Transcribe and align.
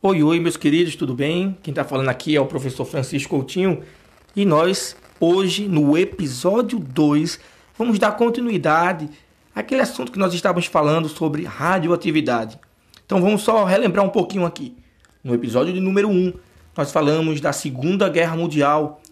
Oi, 0.00 0.22
oi, 0.22 0.38
meus 0.38 0.56
queridos, 0.56 0.94
tudo 0.94 1.12
bem? 1.12 1.58
Quem 1.60 1.72
está 1.72 1.82
falando 1.82 2.08
aqui 2.08 2.36
é 2.36 2.40
o 2.40 2.46
professor 2.46 2.84
Francisco 2.84 3.30
Coutinho 3.30 3.82
e 4.36 4.44
nós, 4.44 4.94
hoje, 5.18 5.66
no 5.66 5.98
episódio 5.98 6.78
2, 6.78 7.40
vamos 7.76 7.98
dar 7.98 8.12
continuidade 8.12 9.10
àquele 9.52 9.80
assunto 9.80 10.12
que 10.12 10.18
nós 10.20 10.32
estávamos 10.32 10.66
falando 10.66 11.08
sobre 11.08 11.42
radioatividade. 11.42 12.60
Então 13.04 13.20
vamos 13.20 13.42
só 13.42 13.64
relembrar 13.64 14.04
um 14.04 14.08
pouquinho 14.08 14.46
aqui. 14.46 14.76
No 15.24 15.34
episódio 15.34 15.74
de 15.74 15.80
número 15.80 16.08
1, 16.08 16.12
um, 16.12 16.32
nós 16.76 16.92
falamos 16.92 17.40
da 17.40 17.52
Segunda 17.52 18.08
Guerra 18.08 18.36
Mundial, 18.36 19.02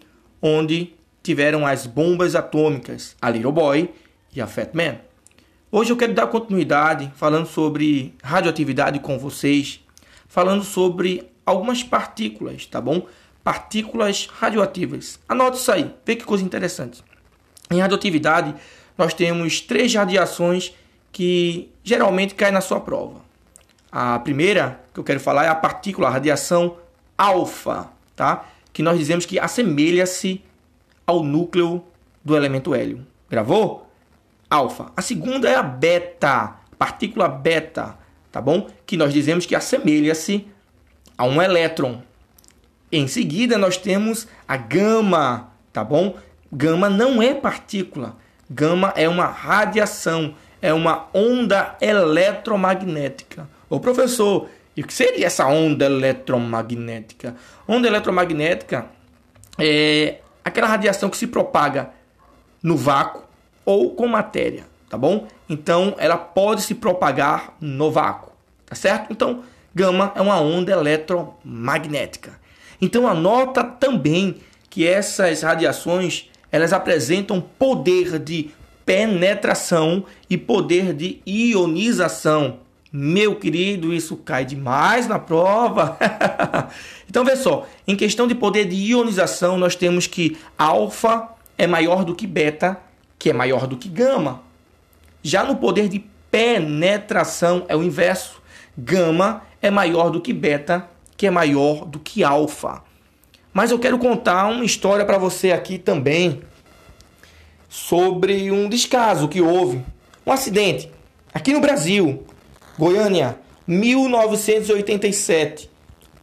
onde 0.41 0.93
tiveram 1.21 1.67
as 1.67 1.85
bombas 1.85 2.33
atômicas, 2.33 3.13
a 3.21 3.29
Little 3.29 3.51
Boy 3.51 3.89
e 4.33 4.39
a 4.39 4.47
Fat 4.47 4.69
Man. 4.73 4.99
Hoje 5.69 5.91
eu 5.91 5.97
quero 5.97 6.13
dar 6.13 6.27
continuidade 6.27 7.11
falando 7.13 7.45
sobre 7.45 8.15
radioatividade 8.23 8.99
com 8.99 9.19
vocês 9.19 9.81
falando 10.27 10.63
sobre 10.63 11.29
algumas 11.45 11.83
partículas, 11.83 12.65
tá 12.65 12.81
bom? 12.81 13.07
Partículas 13.43 14.27
radioativas. 14.31 15.19
Anote 15.27 15.57
isso 15.57 15.71
aí, 15.71 15.93
vê 16.05 16.15
que 16.15 16.25
coisa 16.25 16.43
interessante. 16.43 17.03
Em 17.71 17.79
radioatividade, 17.79 18.53
nós 18.97 19.13
temos 19.13 19.61
três 19.61 19.93
radiações 19.93 20.73
que 21.11 21.71
geralmente 21.83 22.35
caem 22.35 22.53
na 22.53 22.61
sua 22.61 22.79
prova. 22.79 23.21
A 23.91 24.19
primeira 24.19 24.81
que 24.93 24.99
eu 24.99 25.03
quero 25.03 25.19
falar 25.19 25.45
é 25.45 25.47
a 25.47 25.55
partícula, 25.55 26.07
a 26.07 26.11
radiação 26.11 26.77
alfa, 27.17 27.89
tá? 28.15 28.45
Que 28.73 28.83
nós 28.83 28.97
dizemos 28.97 29.25
que 29.25 29.39
assemelha-se 29.39 30.43
ao 31.05 31.23
núcleo 31.23 31.83
do 32.23 32.35
elemento 32.35 32.75
hélio. 32.75 33.05
Gravou? 33.29 33.89
Alfa. 34.49 34.91
A 34.95 35.01
segunda 35.01 35.49
é 35.49 35.55
a 35.55 35.63
beta, 35.63 36.57
partícula 36.77 37.27
beta 37.27 37.97
tá 38.37 38.41
bom? 38.41 38.67
Que 38.85 38.95
nós 38.95 39.11
dizemos 39.11 39.47
que 39.47 39.55
assemelha-se 39.55 40.45
a 41.17 41.25
um 41.25 41.41
elétron. 41.41 42.03
Em 42.91 43.07
seguida, 43.07 43.57
nós 43.57 43.77
temos 43.77 44.27
a 44.47 44.55
gama, 44.55 45.49
tá 45.73 45.83
bom? 45.83 46.15
Gama 46.53 46.87
não 46.87 47.19
é 47.19 47.33
partícula. 47.33 48.15
Gama 48.47 48.93
é 48.95 49.09
uma 49.09 49.25
radiação, 49.25 50.35
é 50.61 50.71
uma 50.71 51.07
onda 51.15 51.75
eletromagnética. 51.81 53.49
Ô 53.67 53.79
professor, 53.79 54.47
e 54.75 54.81
o 54.81 54.85
que 54.85 54.93
seria 54.93 55.25
essa 55.25 55.47
onda 55.47 55.85
eletromagnética? 55.85 57.35
Onda 57.67 57.87
eletromagnética 57.87 58.85
é 59.57 60.19
aquela 60.45 60.67
radiação 60.67 61.09
que 61.09 61.17
se 61.17 61.25
propaga 61.25 61.89
no 62.61 62.77
vácuo 62.77 63.23
ou 63.65 63.95
com 63.95 64.07
matéria, 64.07 64.63
tá 64.87 64.95
bom? 64.95 65.27
Então, 65.49 65.95
ela 65.97 66.17
pode 66.17 66.61
se 66.61 66.75
propagar 66.75 67.55
no 67.59 67.89
vácuo 67.89 68.26
tá 68.67 68.75
certo? 68.75 69.11
Então, 69.11 69.43
gama 69.73 70.11
é 70.15 70.21
uma 70.21 70.39
onda 70.39 70.71
eletromagnética. 70.71 72.39
Então, 72.79 73.07
anota 73.07 73.63
também 73.63 74.37
que 74.69 74.85
essas 74.85 75.41
radiações 75.41 76.29
elas 76.51 76.71
apresentam 76.71 77.41
poder 77.41 78.19
de 78.19 78.51
penetração 78.85 80.05
e 80.29 80.37
poder 80.37 80.93
de 80.93 81.19
ionização. 81.25 82.59
Meu 82.91 83.35
querido, 83.35 83.93
isso 83.93 84.15
cai 84.15 84.45
demais 84.45 85.07
na 85.07 85.19
prova. 85.19 85.97
então, 87.09 87.25
vê 87.25 87.35
só, 87.35 87.67
em 87.87 87.95
questão 87.95 88.27
de 88.27 88.35
poder 88.35 88.65
de 88.65 88.75
ionização, 88.75 89.57
nós 89.57 89.75
temos 89.75 90.07
que 90.07 90.37
alfa 90.57 91.29
é 91.57 91.67
maior 91.67 92.05
do 92.05 92.15
que 92.15 92.25
beta, 92.25 92.79
que 93.19 93.29
é 93.29 93.33
maior 93.33 93.67
do 93.67 93.75
que 93.75 93.89
gama. 93.89 94.41
Já 95.21 95.43
no 95.43 95.57
poder 95.57 95.89
de 95.89 96.05
penetração 96.31 97.65
é 97.67 97.75
o 97.75 97.83
inverso 97.83 98.41
gama 98.77 99.41
é 99.61 99.71
maior 99.71 100.09
do 100.09 100.21
que 100.21 100.31
beta, 100.31 100.87
que 101.15 101.25
é 101.25 101.31
maior 101.31 101.85
do 101.85 101.99
que 101.99 102.23
alfa. 102.23 102.83
Mas 103.53 103.71
eu 103.71 103.79
quero 103.79 103.97
contar 103.97 104.47
uma 104.47 104.63
história 104.63 105.03
para 105.03 105.17
você 105.17 105.51
aqui 105.51 105.79
também 105.79 106.41
sobre 107.67 108.51
um 108.51 108.69
descaso 108.69 109.27
que 109.27 109.41
houve, 109.41 109.83
um 110.25 110.31
acidente 110.31 110.91
aqui 111.33 111.53
no 111.53 111.59
Brasil, 111.59 112.23
Goiânia, 112.77 113.39
1987. 113.67 115.69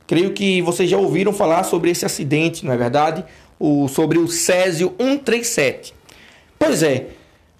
Creio 0.06 0.33
que 0.33 0.62
vocês 0.62 0.89
já 0.89 0.97
ouviram 0.97 1.33
falar 1.33 1.65
sobre 1.65 1.91
esse 1.91 2.06
acidente, 2.06 2.65
não 2.65 2.73
é 2.73 2.77
verdade? 2.77 3.25
O, 3.59 3.89
sobre 3.89 4.19
o 4.19 4.29
Césio 4.29 4.95
137. 4.99 5.93
Pois 6.59 6.83
é, 6.83 7.09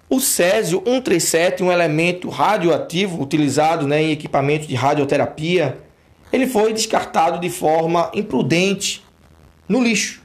o 0.09 0.19
césio 0.19 0.81
137, 0.85 1.63
um 1.63 1.71
elemento 1.71 2.29
radioativo 2.29 3.21
utilizado 3.21 3.87
né, 3.87 4.03
em 4.03 4.11
equipamentos 4.11 4.67
de 4.67 4.75
radioterapia, 4.75 5.79
ele 6.31 6.47
foi 6.47 6.73
descartado 6.73 7.39
de 7.39 7.49
forma 7.49 8.11
imprudente 8.13 9.03
no 9.67 9.81
lixo. 9.81 10.21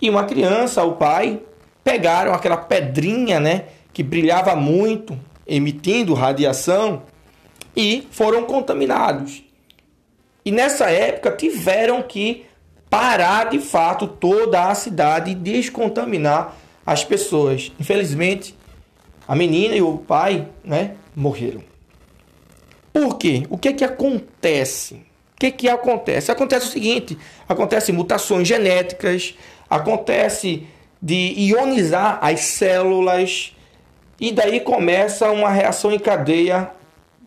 E 0.00 0.08
uma 0.08 0.24
criança, 0.24 0.82
o 0.82 0.92
pai, 0.92 1.40
pegaram 1.84 2.32
aquela 2.32 2.56
pedrinha 2.56 3.38
né, 3.38 3.64
que 3.92 4.02
brilhava 4.02 4.56
muito, 4.56 5.18
emitindo 5.46 6.14
radiação, 6.14 7.02
e 7.76 8.06
foram 8.10 8.44
contaminados. 8.44 9.44
E 10.44 10.50
nessa 10.50 10.90
época 10.90 11.30
tiveram 11.32 12.02
que 12.02 12.46
parar 12.90 13.50
de 13.50 13.58
fato 13.58 14.06
toda 14.06 14.68
a 14.68 14.74
cidade 14.74 15.30
e 15.30 15.34
descontaminar 15.34 16.56
as 16.84 17.04
pessoas. 17.04 17.72
Infelizmente, 17.78 18.54
a 19.26 19.34
menina 19.34 19.74
e 19.74 19.82
o 19.82 19.98
pai, 19.98 20.48
né, 20.64 20.92
morreram. 21.14 21.62
Por 22.92 23.16
quê? 23.16 23.44
O 23.48 23.56
que 23.56 23.68
é 23.68 23.72
que 23.72 23.84
acontece? 23.84 24.94
O 25.34 25.40
que 25.40 25.46
é 25.46 25.50
que 25.50 25.68
acontece? 25.68 26.30
Acontece 26.30 26.66
o 26.66 26.70
seguinte: 26.70 27.16
acontece 27.48 27.92
mutações 27.92 28.46
genéticas, 28.46 29.34
acontece 29.68 30.66
de 31.00 31.34
ionizar 31.36 32.18
as 32.20 32.40
células 32.40 33.56
e 34.20 34.30
daí 34.30 34.60
começa 34.60 35.30
uma 35.30 35.50
reação 35.50 35.90
em 35.90 35.98
cadeia 35.98 36.70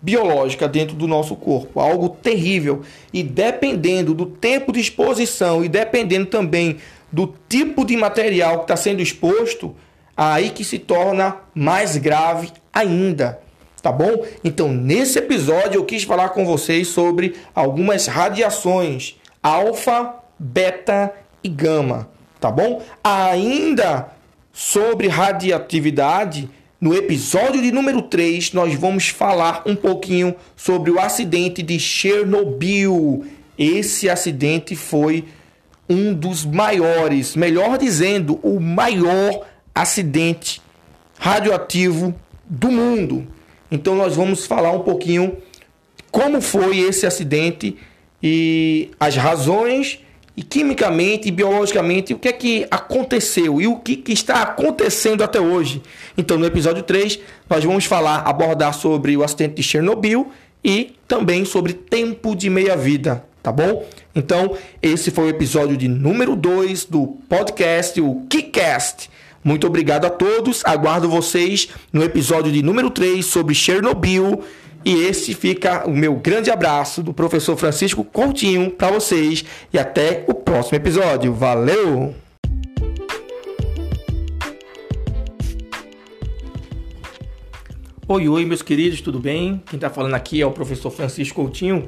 biológica 0.02 0.68
dentro 0.68 0.96
do 0.96 1.08
nosso 1.08 1.36
corpo, 1.36 1.80
algo 1.80 2.10
terrível. 2.10 2.84
E 3.12 3.24
dependendo 3.24 4.14
do 4.14 4.28
tempo 4.28 4.72
de 4.72 4.80
exposição 4.80 5.66
e 5.66 5.68
dependendo 5.68 6.28
também 6.28 6.78
do 7.12 7.34
tipo 7.50 7.84
de 7.84 7.98
material 7.98 8.60
que 8.60 8.64
está 8.66 8.78
sendo 8.78 9.02
exposto, 9.02 9.76
aí 10.16 10.50
que 10.50 10.64
se 10.64 10.80
torna 10.80 11.38
mais 11.54 11.98
grave 11.98 12.52
ainda, 12.74 13.40
tá 13.82 13.92
bom? 13.92 14.26
Então, 14.44 14.72
nesse 14.72 15.20
episódio 15.20 15.80
eu 15.80 15.86
quis 15.86 16.04
falar 16.04 16.30
com 16.30 16.46
vocês 16.46 16.88
sobre 16.88 17.36
algumas 17.54 18.08
radiações 18.08 19.16
alfa, 19.46 20.16
beta 20.40 21.14
e 21.44 21.50
gama, 21.50 22.10
tá 22.40 22.50
bom? 22.50 22.82
Ainda 23.04 24.10
sobre 24.52 25.08
radioatividade, 25.08 26.50
no 26.82 26.96
episódio 26.96 27.62
de 27.62 27.72
número 27.72 28.02
3, 28.02 28.54
nós 28.54 28.74
vamos 28.74 29.10
falar 29.10 29.62
um 29.66 29.76
pouquinho 29.76 30.36
sobre 30.56 30.90
o 30.90 31.00
acidente 31.00 31.62
de 31.62 31.80
Chernobyl. 31.80 33.26
Esse 33.58 34.10
acidente 34.10 34.76
foi 34.76 35.26
um 35.88 36.12
dos 36.12 36.44
maiores, 36.44 37.36
melhor 37.36 37.78
dizendo, 37.78 38.40
o 38.42 38.60
maior 38.60 39.46
acidente 39.76 40.62
radioativo 41.20 42.16
do 42.46 42.72
mundo. 42.72 43.28
Então 43.70 43.96
nós 43.96 44.16
vamos 44.16 44.46
falar 44.46 44.72
um 44.72 44.80
pouquinho 44.80 45.38
como 46.10 46.42
foi 46.42 46.80
esse 46.80 47.06
acidente 47.06 47.78
e 48.24 48.90
as 49.00 49.16
razões 49.16 50.00
e 50.38 50.44
quimicamente 50.44 51.28
e 51.28 51.32
biologicamente 51.32 52.14
o 52.14 52.20
que 52.20 52.28
é 52.28 52.34
que 52.34 52.68
aconteceu 52.70 53.62
e 53.62 53.68
o 53.68 53.78
que, 53.78 53.96
que, 53.96 54.12
está 54.12 54.42
acontecendo 54.42 55.24
até 55.24 55.40
hoje. 55.40 55.82
Então, 56.18 56.38
no 56.38 56.46
episódio 56.46 56.84
3, 56.84 57.20
nós 57.50 57.64
vamos 57.64 57.86
falar, 57.86 58.20
abordar 58.20 58.74
sobre 58.74 59.16
o 59.16 59.24
acidente 59.24 59.56
de 59.56 59.64
Chernobyl 59.64 60.32
e 60.64 60.96
também 61.08 61.46
sobre 61.46 61.74
tempo 61.74 62.36
de 62.36 62.50
meia-vida, 62.50 63.24
tá 63.42 63.52
bom? 63.52 63.86
Então, 64.14 64.58
esse 64.82 65.10
foi 65.12 65.26
o 65.26 65.30
episódio 65.30 65.78
de 65.78 65.88
número 65.88 66.36
2 66.36 66.86
do 66.86 67.08
podcast, 67.30 68.02
o 68.02 68.26
KiCast. 68.30 69.10
Muito 69.46 69.68
obrigado 69.68 70.06
a 70.06 70.10
todos. 70.10 70.64
Aguardo 70.66 71.08
vocês 71.08 71.70
no 71.94 72.04
episódio 72.04 72.52
de 72.52 72.64
número 72.64 72.90
3 72.90 73.24
sobre 73.24 73.54
Chernobyl. 73.54 74.44
E 74.84 75.04
esse 75.04 75.36
fica 75.36 75.88
o 75.88 75.92
meu 75.92 76.16
grande 76.16 76.50
abraço 76.50 77.04
do 77.04 77.14
professor 77.14 77.56
Francisco 77.56 78.04
Coutinho 78.04 78.72
para 78.72 78.90
vocês. 78.90 79.46
E 79.72 79.78
até 79.78 80.26
o 80.28 80.34
próximo 80.34 80.78
episódio. 80.78 81.32
Valeu! 81.32 82.16
Oi, 88.08 88.28
oi, 88.28 88.46
meus 88.46 88.64
queridos, 88.64 89.00
tudo 89.00 89.20
bem? 89.20 89.62
Quem 89.68 89.78
está 89.78 89.92
falando 89.92 90.16
aqui 90.16 90.42
é 90.42 90.46
o 90.48 90.52
professor 90.52 90.90
Francisco 90.90 91.36
Coutinho. 91.36 91.88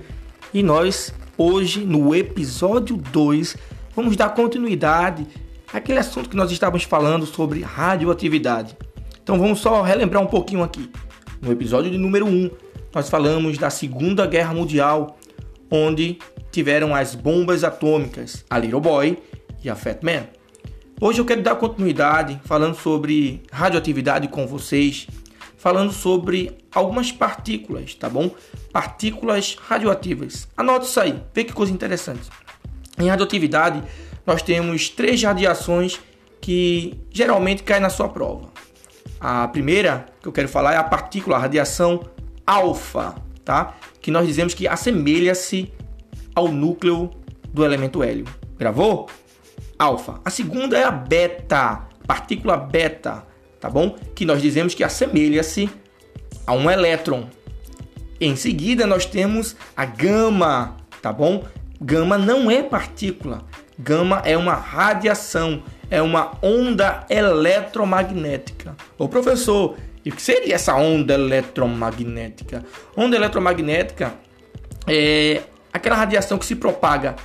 E 0.54 0.62
nós, 0.62 1.12
hoje, 1.36 1.80
no 1.80 2.14
episódio 2.14 2.98
2, 2.98 3.58
vamos 3.96 4.16
dar 4.16 4.30
continuidade 4.30 5.26
aquele 5.72 6.00
assunto 6.00 6.30
que 6.30 6.36
nós 6.36 6.52
estávamos 6.52 6.84
falando 6.84 7.26
sobre 7.26 7.62
radioatividade. 7.62 8.78
Então 9.22 9.38
vamos 9.40 9.60
só 9.60 9.82
relembrar 9.82 10.22
um 10.24 10.28
pouquinho 10.28 10.64
aqui. 10.64 10.90
No 11.42 11.52
episódio 11.52 11.92
de 11.92 11.98
número 11.98 12.26
1, 12.26 12.50
nós 12.94 13.10
falamos 13.10 13.58
da 13.58 13.70
Segunda 13.70 14.26
Guerra 14.26 14.54
Mundial, 14.54 15.18
onde 15.70 16.18
tiveram 16.52 16.96
as 16.96 17.14
bombas 17.14 17.64
atômicas, 17.64 18.46
a 18.50 18.58
Little 18.58 18.80
Boy 18.80 19.18
e 19.64 19.70
a 19.70 19.76
Fat 19.76 20.00
Man. 20.02 20.26
Hoje 21.00 21.20
eu 21.20 21.26
quero 21.26 21.44
dar 21.44 21.56
continuidade 21.56 22.42
falando 22.46 22.76
sobre 22.76 23.44
radioatividade 23.52 24.28
com 24.30 24.48
vocês, 24.48 25.06
falando 25.58 25.92
sobre 25.92 26.58
algumas 26.74 27.12
partículas, 27.12 27.94
tá 27.94 28.10
bom? 28.10 28.32
Partículas 28.72 29.58
radioativas. 29.60 30.48
Anote 30.58 30.88
isso 30.88 31.00
aí, 31.00 31.22
vê 31.34 31.44
que 31.44 31.54
coisa 31.54 31.72
interessante. 31.72 32.30
Em 32.98 33.10
radioatividade, 33.10 33.84
nós 34.28 34.42
temos 34.42 34.90
três 34.90 35.24
radiações 35.24 36.02
que 36.42 37.00
geralmente 37.10 37.64
caem 37.64 37.82
na 37.82 37.90
sua 37.90 38.10
prova. 38.10 38.50
A 39.22 39.48
primeira 39.48 40.06
que 40.22 40.28
eu 40.28 40.34
quero 40.34 40.50
falar 40.50 40.74
é 40.74 40.78
a 40.78 40.84
partícula, 40.84 41.38
a 41.38 41.40
radiação 41.40 42.02
alfa, 42.46 43.16
tá? 43.46 43.76
Que 44.02 44.12
nós 44.12 44.28
dizemos 44.28 44.54
que 44.54 44.68
assemelha-se 44.68 45.72
ao 46.36 46.50
núcleo 46.50 47.10
do 47.54 47.64
elemento 47.64 48.04
hélio. 48.04 48.26
Gravou? 48.60 49.10
Alfa. 49.80 50.20
A 50.26 50.30
segunda 50.30 50.78
é 50.78 50.84
a 50.84 50.92
beta, 50.92 51.88
partícula 52.06 52.58
beta, 52.58 53.26
tá 53.62 53.70
bom? 53.70 53.96
Que 54.14 54.26
nós 54.26 54.42
dizemos 54.42 54.76
que 54.76 54.84
assemelha-se 54.84 55.70
a 56.46 56.54
um 56.54 56.70
elétron. 56.70 57.30
Em 58.20 58.36
seguida, 58.36 58.86
nós 58.86 59.06
temos 59.06 59.56
a 59.76 59.86
gama, 59.86 60.76
tá 61.02 61.14
bom? 61.14 61.46
Gama 61.80 62.18
não 62.18 62.52
é 62.52 62.62
partícula. 62.62 63.46
Gama 63.80 64.22
é 64.26 64.36
uma 64.36 64.56
radiação, 64.56 65.62
é 65.90 66.02
uma 66.02 66.32
onda 66.42 67.06
eletromagnética. 67.10 68.76
Ô 68.98 69.08
professor, 69.08 69.78
e 70.04 70.10
o 70.10 70.16
que 70.16 70.22
seria 70.22 70.56
essa 70.56 70.76
onda 70.76 71.14
eletromagnética? 71.14 72.66
Onda 72.96 73.16
eletromagnética 73.16 74.14
é 74.88 75.44
aquela 75.72 75.96
radiação 75.96 76.38
que 76.38 76.46
se 76.46 76.56
propaga 76.56 77.16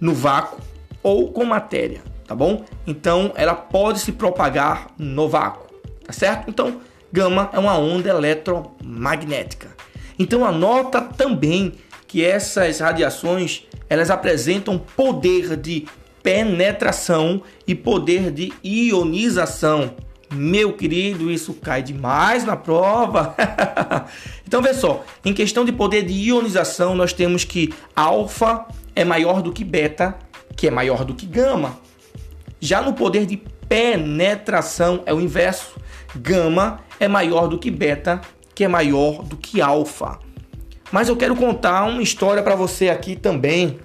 no 0.00 0.12
vácuo 0.12 0.60
ou 1.02 1.30
com 1.30 1.44
matéria, 1.44 2.02
tá 2.26 2.34
bom? 2.34 2.64
Então 2.86 3.32
ela 3.36 3.54
pode 3.54 4.00
se 4.00 4.10
propagar 4.10 4.88
no 4.98 5.28
vácuo, 5.28 5.66
tá 6.04 6.12
certo? 6.12 6.50
Então 6.50 6.80
gama 7.12 7.48
é 7.52 7.58
uma 7.60 7.78
onda 7.78 8.08
eletromagnética. 8.08 9.68
Então 10.18 10.44
anota 10.44 11.00
também 11.00 11.74
que 12.06 12.24
essas 12.24 12.80
radiações 12.80 13.64
elas 13.88 14.10
apresentam 14.10 14.78
poder 14.78 15.56
de 15.56 15.86
penetração 16.22 17.42
e 17.66 17.74
poder 17.74 18.32
de 18.32 18.52
ionização. 18.64 19.94
Meu 20.32 20.72
querido, 20.72 21.30
isso 21.30 21.54
cai 21.54 21.82
demais 21.82 22.44
na 22.44 22.56
prova. 22.56 23.34
então, 24.44 24.60
vê 24.60 24.74
só, 24.74 25.04
em 25.24 25.32
questão 25.32 25.64
de 25.64 25.70
poder 25.70 26.02
de 26.02 26.12
ionização, 26.12 26.96
nós 26.96 27.12
temos 27.12 27.44
que 27.44 27.72
alfa 27.94 28.66
é 28.94 29.04
maior 29.04 29.40
do 29.40 29.52
que 29.52 29.62
beta, 29.62 30.16
que 30.56 30.66
é 30.66 30.70
maior 30.70 31.04
do 31.04 31.14
que 31.14 31.26
gama. 31.26 31.78
Já 32.58 32.82
no 32.82 32.92
poder 32.92 33.24
de 33.24 33.36
penetração 33.68 35.02
é 35.06 35.14
o 35.14 35.20
inverso. 35.20 35.78
Gama 36.16 36.80
é 36.98 37.06
maior 37.06 37.46
do 37.46 37.58
que 37.58 37.70
beta, 37.70 38.20
que 38.52 38.64
é 38.64 38.68
maior 38.68 39.22
do 39.22 39.36
que 39.36 39.60
alfa. 39.60 40.18
Mas 40.92 41.08
eu 41.08 41.16
quero 41.16 41.34
contar 41.34 41.84
uma 41.84 42.02
história 42.02 42.42
para 42.42 42.54
você 42.54 42.88
aqui 42.88 43.16
também 43.16 43.78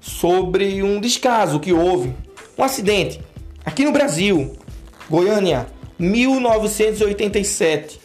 sobre 0.00 0.82
um 0.82 1.00
descaso 1.00 1.60
que 1.60 1.72
houve, 1.72 2.14
um 2.56 2.62
acidente 2.62 3.20
aqui 3.64 3.84
no 3.84 3.92
Brasil, 3.92 4.56
Goiânia, 5.08 5.66
1987. 5.98 8.00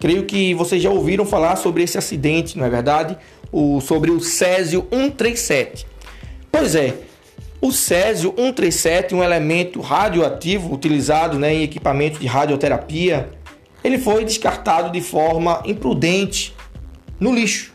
Creio 0.00 0.24
que 0.24 0.54
vocês 0.54 0.82
já 0.82 0.90
ouviram 0.90 1.26
falar 1.26 1.56
sobre 1.56 1.82
esse 1.82 1.98
acidente, 1.98 2.56
não 2.56 2.64
é 2.64 2.70
verdade? 2.70 3.16
O, 3.50 3.80
sobre 3.80 4.10
o 4.10 4.20
Césio 4.20 4.86
137. 4.90 5.86
Pois 6.52 6.74
é, 6.74 6.94
o 7.60 7.72
Césio 7.72 8.32
137, 8.36 9.14
um 9.14 9.22
elemento 9.22 9.80
radioativo 9.80 10.72
utilizado 10.72 11.38
né, 11.38 11.54
em 11.54 11.62
equipamento 11.62 12.20
de 12.20 12.26
radioterapia, 12.26 13.30
ele 13.82 13.98
foi 13.98 14.24
descartado 14.24 14.92
de 14.92 15.00
forma 15.00 15.62
imprudente 15.64 16.54
no 17.18 17.34
lixo. 17.34 17.72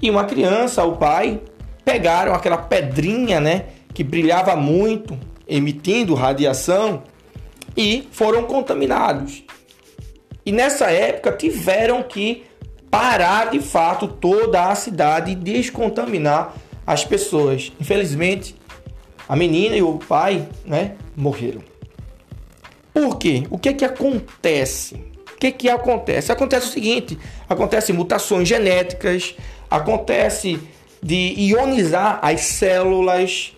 E 0.00 0.10
uma 0.10 0.24
criança, 0.24 0.84
o 0.84 0.96
pai, 0.96 1.40
pegaram 1.84 2.34
aquela 2.34 2.58
pedrinha, 2.58 3.40
né, 3.40 3.66
que 3.92 4.02
brilhava 4.02 4.56
muito, 4.56 5.18
emitindo 5.46 6.14
radiação, 6.14 7.02
e 7.76 8.08
foram 8.12 8.44
contaminados. 8.44 9.44
E 10.46 10.52
nessa 10.52 10.90
época 10.90 11.32
tiveram 11.32 12.02
que 12.02 12.44
parar 12.90 13.50
de 13.50 13.60
fato 13.60 14.06
toda 14.06 14.70
a 14.70 14.74
cidade 14.74 15.32
e 15.32 15.34
descontaminar 15.34 16.54
as 16.86 17.04
pessoas. 17.04 17.72
Infelizmente, 17.80 18.54
a 19.28 19.34
menina 19.34 19.74
e 19.74 19.82
o 19.82 19.98
pai, 19.98 20.46
né, 20.64 20.96
morreram. 21.16 21.62
Por 22.92 23.18
quê? 23.18 23.44
O 23.50 23.58
que 23.58 23.70
é 23.70 23.72
que 23.72 23.84
acontece? 23.84 25.13
Que 25.44 25.52
que 25.52 25.68
acontece? 25.68 26.32
Acontece 26.32 26.68
o 26.68 26.70
seguinte: 26.70 27.18
acontece 27.46 27.92
mutações 27.92 28.48
genéticas, 28.48 29.34
acontece 29.70 30.58
de 31.02 31.34
ionizar 31.36 32.18
as 32.22 32.40
células 32.40 33.52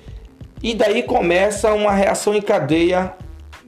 e 0.60 0.74
daí 0.74 1.04
começa 1.04 1.72
uma 1.72 1.92
reação 1.92 2.34
em 2.34 2.42
cadeia 2.42 3.12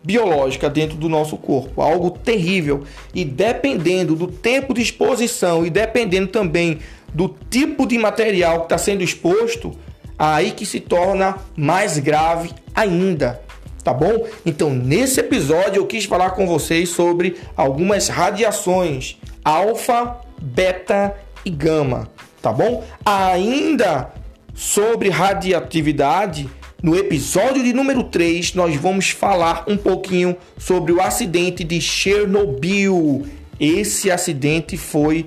biológica 0.03 0.69
dentro 0.69 0.97
do 0.97 1.09
nosso 1.09 1.37
corpo, 1.37 1.81
algo 1.81 2.11
terrível. 2.11 2.83
E 3.15 3.25
dependendo 3.25 4.17
do 4.17 4.27
tempo 4.27 4.75
de 4.75 4.83
exposição 4.83 5.65
e 5.65 5.71
dependendo 5.71 6.27
também 6.27 6.81
do 7.15 7.29
tipo 7.49 7.87
de 7.87 7.99
material 7.99 8.61
que 8.61 8.65
está 8.65 8.79
sendo 8.79 9.05
exposto, 9.05 9.79
aí 10.19 10.51
que 10.51 10.67
se 10.67 10.81
torna 10.81 11.37
mais 11.57 11.99
grave 11.99 12.51
ainda. 12.75 13.41
Tá 13.89 13.95
bom? 13.95 14.27
Então, 14.45 14.69
nesse 14.69 15.19
episódio 15.19 15.81
eu 15.81 15.87
quis 15.87 16.05
falar 16.05 16.33
com 16.33 16.47
vocês 16.47 16.91
sobre 16.91 17.39
algumas 17.57 18.09
radiações 18.09 19.17
alfa, 19.43 20.19
beta 20.39 21.17
e 21.43 21.49
gama 21.49 22.07
tá 22.43 22.53
bom? 22.53 22.85
Ainda 23.03 24.13
sobre 24.55 25.09
radioatividade, 25.09 26.51
no 26.83 26.97
episódio 26.97 27.65
de 27.65 27.73
número 27.73 28.05
3, 28.05 28.53
nós 28.53 28.77
vamos 28.77 29.09
falar 29.09 29.65
um 29.67 29.79
pouquinho 29.79 30.37
sobre 30.59 30.93
o 30.93 31.01
acidente 31.01 31.65
de 31.65 31.81
Chernobyl. 31.81 33.27
Esse 33.59 34.11
acidente 34.11 34.77
foi 34.77 35.25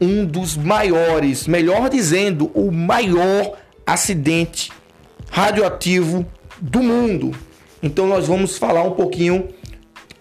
um 0.00 0.24
dos 0.24 0.56
maiores, 0.56 1.48
melhor 1.48 1.90
dizendo, 1.90 2.48
o 2.54 2.70
maior 2.70 3.56
acidente 3.84 4.70
radioativo 5.30 6.24
do 6.60 6.80
mundo. 6.80 7.47
Então 7.82 8.06
nós 8.06 8.26
vamos 8.26 8.58
falar 8.58 8.82
um 8.82 8.92
pouquinho 8.92 9.48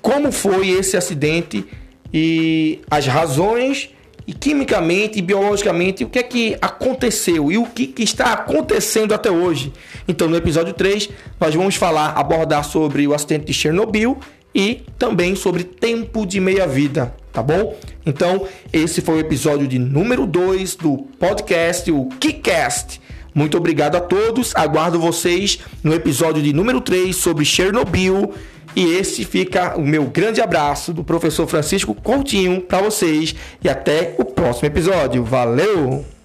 como 0.02 0.32
foi 0.32 0.70
esse 0.70 0.96
acidente 0.96 1.66
e 2.14 2.80
as 2.90 3.06
razões 3.08 3.90
e 4.26 4.34
quimicamente 4.34 5.20
e 5.20 5.22
biologicamente 5.22 6.04
o 6.04 6.10
que 6.10 6.20
é 6.20 6.24
que 6.24 6.58
aconteceu 6.62 7.50
e 7.50 7.58
o 7.58 7.66
que, 7.66 7.88
que, 7.88 8.04
está 8.04 8.34
acontecendo 8.34 9.14
até 9.14 9.32
hoje. 9.32 9.72
Então, 10.06 10.28
no 10.28 10.36
episódio 10.36 10.74
3, 10.74 11.10
nós 11.40 11.56
vamos 11.56 11.76
falar, 11.76 12.10
abordar 12.10 12.66
sobre 12.66 13.08
o 13.08 13.14
acidente 13.14 13.46
de 13.46 13.54
Chernobyl 13.54 14.18
e 14.54 14.84
também 15.00 15.34
sobre 15.34 15.64
tempo 15.64 16.26
de 16.26 16.42
meia-vida, 16.42 17.16
tá 17.32 17.42
bom? 17.42 17.78
Então, 18.06 18.46
esse 18.74 19.02
foi 19.02 19.16
o 19.16 19.20
episódio 19.20 19.66
de 19.66 19.80
número 19.80 20.26
2 20.26 20.76
do 20.76 20.98
podcast, 21.20 21.90
o 21.90 22.10
KiCast. 22.20 23.00
Muito 23.38 23.56
obrigado 23.56 23.96
a 23.96 24.00
todos. 24.00 24.52
Aguardo 24.56 25.00
vocês 25.00 25.60
no 25.84 25.94
episódio 25.94 26.42
de 26.42 26.52
número 26.52 26.82
3 26.82 27.16
sobre 27.16 27.46
Chernobyl 27.46 28.34
e 28.76 28.96
esse 28.96 29.24
fica 29.24 29.78
o 29.78 29.82
meu 29.82 30.06
grande 30.06 30.42
abraço 30.42 30.92
do 30.92 31.04
professor 31.04 31.46
Francisco 31.46 31.94
Coutinho 31.94 32.62
para 32.62 32.82
vocês 32.82 33.36
e 33.64 33.70
até 33.70 34.16
o 34.18 34.26
próximo 34.26 34.66
episódio. 34.66 35.24
Valeu! 35.24 36.17